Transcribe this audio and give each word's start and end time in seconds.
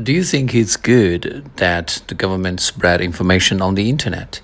Do 0.00 0.12
you 0.12 0.22
think 0.22 0.54
it's 0.54 0.76
good 0.76 1.50
that 1.56 2.02
the 2.06 2.14
government 2.14 2.60
spread 2.60 3.00
information 3.00 3.60
on 3.60 3.74
the 3.74 3.90
internet? 3.90 4.40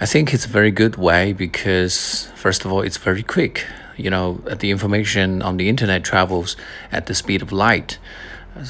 I 0.00 0.06
think 0.06 0.34
it's 0.34 0.44
a 0.44 0.48
very 0.48 0.72
good 0.72 0.96
way 0.96 1.32
because, 1.32 2.32
first 2.34 2.64
of 2.64 2.72
all, 2.72 2.80
it's 2.80 2.96
very 2.96 3.22
quick. 3.22 3.64
You 3.96 4.10
know, 4.10 4.38
the 4.38 4.72
information 4.72 5.40
on 5.40 5.56
the 5.56 5.68
internet 5.68 6.02
travels 6.02 6.56
at 6.90 7.06
the 7.06 7.14
speed 7.14 7.42
of 7.42 7.52
light. 7.52 7.98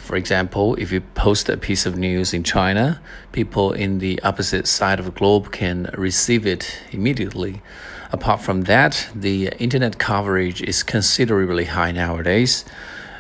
For 0.03 0.14
example, 0.14 0.75
if 0.75 0.92
you 0.92 1.01
post 1.01 1.48
a 1.48 1.56
piece 1.56 1.87
of 1.87 1.96
news 1.96 2.35
in 2.35 2.44
China, 2.44 3.01
people 3.33 3.72
in 3.72 3.99
the 3.99 4.21
opposite 4.22 4.67
side 4.67 4.99
of 4.99 5.06
the 5.06 5.13
globe 5.13 5.51
can 5.51 5.90
receive 5.97 6.47
it 6.47 6.79
immediately. 6.90 7.63
Apart 8.13 8.42
from 8.42 8.65
that, 8.65 9.08
the 9.15 9.49
internet 9.58 9.99
coverage 9.99 10.60
is 10.60 10.83
considerably 10.83 11.65
high 11.65 11.90
nowadays 11.90 12.67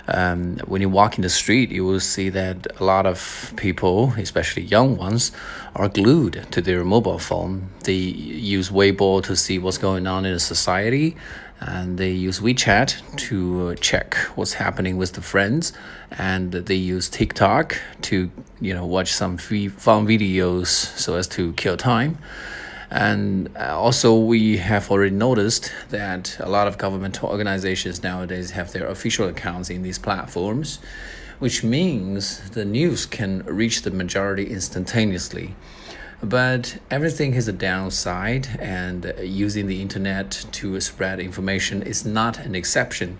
um, 0.08 0.58
when 0.66 0.80
you 0.80 0.88
walk 0.88 1.16
in 1.16 1.22
the 1.22 1.28
street, 1.28 1.70
you 1.70 1.84
will 1.84 2.00
see 2.00 2.28
that 2.30 2.66
a 2.80 2.84
lot 2.84 3.06
of 3.06 3.52
people, 3.56 4.12
especially 4.16 4.62
young 4.62 4.96
ones, 4.96 5.32
are 5.74 5.88
glued 5.88 6.46
to 6.50 6.60
their 6.60 6.84
mobile 6.84 7.18
phone. 7.18 7.68
They 7.84 7.92
use 7.92 8.70
Weibo 8.70 9.22
to 9.24 9.36
see 9.36 9.58
what's 9.58 9.78
going 9.78 10.06
on 10.06 10.24
in 10.24 10.38
society, 10.38 11.16
and 11.60 11.98
they 11.98 12.10
use 12.10 12.40
WeChat 12.40 13.16
to 13.28 13.76
check 13.76 14.14
what's 14.34 14.54
happening 14.54 14.96
with 14.96 15.12
the 15.12 15.22
friends, 15.22 15.72
and 16.10 16.52
they 16.52 16.74
use 16.74 17.08
TikTok 17.08 17.78
to 18.02 18.30
you 18.60 18.74
know 18.74 18.84
watch 18.84 19.12
some 19.12 19.36
free 19.36 19.68
fun 19.68 20.06
videos 20.06 20.66
so 20.66 21.14
as 21.14 21.28
to 21.28 21.52
kill 21.52 21.76
time. 21.76 22.18
And 22.92 23.48
uh, 23.56 23.74
also, 23.74 24.14
we 24.14 24.58
have 24.58 24.90
already 24.90 25.14
noticed 25.14 25.72
that 25.88 26.36
a 26.38 26.48
lot 26.50 26.68
of 26.68 26.76
governmental 26.76 27.30
organizations 27.30 28.02
nowadays 28.02 28.50
have 28.50 28.72
their 28.72 28.86
official 28.86 29.26
accounts 29.26 29.70
in 29.70 29.82
these 29.82 29.98
platforms, 29.98 30.78
which 31.38 31.64
means 31.64 32.50
the 32.50 32.66
news 32.66 33.06
can 33.06 33.44
reach 33.46 33.80
the 33.80 33.90
majority 33.90 34.44
instantaneously. 34.44 35.56
But 36.22 36.76
everything 36.90 37.32
has 37.32 37.48
a 37.48 37.52
downside, 37.52 38.48
and 38.60 39.10
using 39.22 39.68
the 39.68 39.80
internet 39.80 40.44
to 40.52 40.78
spread 40.82 41.18
information 41.18 41.82
is 41.82 42.04
not 42.04 42.40
an 42.40 42.54
exception 42.54 43.18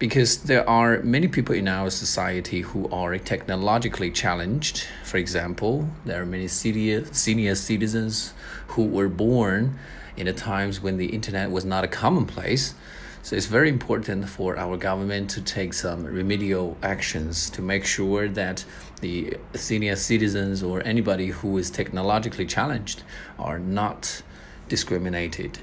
because 0.00 0.38
there 0.44 0.68
are 0.68 1.02
many 1.02 1.28
people 1.28 1.54
in 1.54 1.68
our 1.68 1.90
society 1.90 2.62
who 2.62 2.88
are 2.88 3.18
technologically 3.18 4.10
challenged. 4.10 4.86
For 5.04 5.18
example, 5.18 5.90
there 6.06 6.22
are 6.22 6.26
many 6.26 6.48
senior, 6.48 7.04
senior 7.12 7.54
citizens 7.54 8.32
who 8.68 8.86
were 8.86 9.10
born 9.10 9.78
in 10.16 10.24
the 10.24 10.32
times 10.32 10.80
when 10.80 10.96
the 10.96 11.08
internet 11.08 11.50
was 11.50 11.66
not 11.66 11.84
a 11.84 11.88
commonplace. 11.88 12.74
So 13.22 13.36
it's 13.36 13.44
very 13.44 13.68
important 13.68 14.26
for 14.26 14.56
our 14.56 14.78
government 14.78 15.28
to 15.32 15.42
take 15.42 15.74
some 15.74 16.04
remedial 16.04 16.78
actions 16.82 17.50
to 17.50 17.60
make 17.60 17.84
sure 17.84 18.26
that 18.26 18.64
the 19.02 19.36
senior 19.54 19.96
citizens 19.96 20.62
or 20.62 20.82
anybody 20.86 21.26
who 21.26 21.58
is 21.58 21.70
technologically 21.70 22.46
challenged 22.46 23.02
are 23.38 23.58
not 23.58 24.22
discriminated. 24.66 25.58